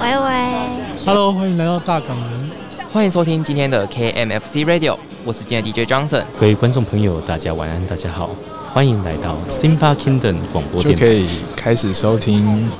[0.00, 2.50] 喂喂，Hello，欢迎来到大港人，
[2.92, 6.24] 欢迎收听今天的 KMFC Radio，我是今天的 DJ Johnson。
[6.38, 8.30] 各位观众朋友，大家晚安，大家好，
[8.72, 12.70] 欢迎来到 Simba Kingdom 广播电台，可以开始收听。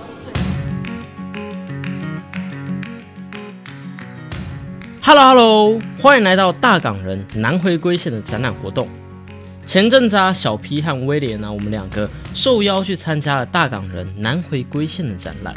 [5.03, 8.89] Hello Hello，欢迎来到大港人南回归线的展览活动。
[9.67, 15.55] 前阵子啊，小 P 和威廉呢，我们两个受邀去参加了大港人南回归线的展览。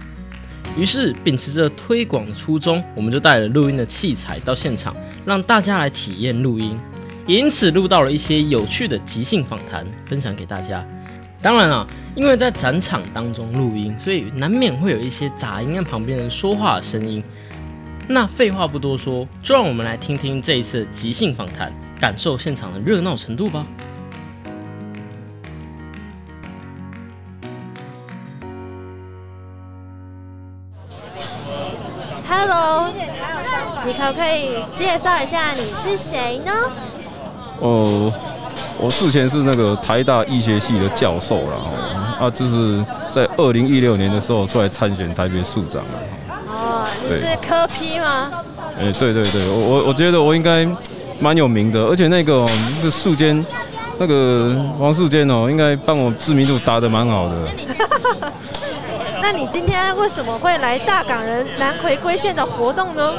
[0.78, 4.94] 于是，秉持着推广的初衷，我们就带了录音的器材到现场，
[5.26, 6.78] 让大家来体验录音。
[7.26, 10.86] 也因此，录到了一些有趣的即兴访谈，分享给大家。
[11.42, 17.24] 当然啊，因为在展场当中录音，所以难免会有一些杂音跟旁边人说话的声音。
[18.08, 23.66] 那废话不多说，就让我们来听听这一次即兴访谈，感受现场的热闹程度吧。
[33.86, 36.52] 你可不可以介绍一下你是谁呢？
[37.60, 38.12] 哦，
[38.80, 41.56] 我之前是那个台大医学系的教授了，
[42.20, 46.00] 啊，就是在二零一六年的时候出来参选台北市长了。
[46.48, 48.32] 哦，你是科批吗？
[48.80, 50.68] 哎，对对对，我我我觉得我应该
[51.20, 52.46] 蛮有名的，而且那个
[52.78, 53.46] 那个树坚，
[54.00, 57.36] 那个王树坚哦，应该帮我知名度打得蛮好的。
[59.28, 63.12] 那你今天为什么会来大港人南回归线的活动呢？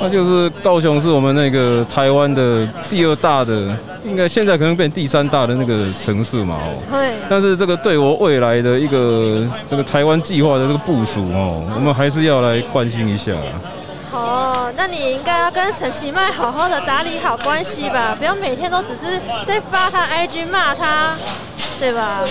[0.00, 6.78] 那就是高雄是我们那个台湾的第二大的，应该现在可能变第三大的那个城市嘛哦。
[6.88, 7.14] 对。
[7.28, 13.32] 但是这个对我未来的一个这个台湾计划的这个部署哦，我们还是要来关心一下。
[14.12, 21.16] 哦，那你应该要跟陈其迈好好的打理好关系吧，不要每天都只是在发他 IG 骂他，
[21.82, 22.22] 对吧？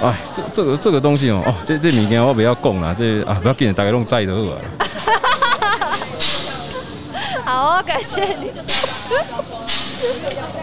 [0.00, 4.60] 哎，这这个这个东西哦，哦，这这物件我不要讲啦，这啊不要紧，大家拢知就好啊。
[7.44, 8.52] 好，感谢你。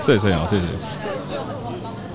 [0.02, 0.64] 谢谢啊，谢谢。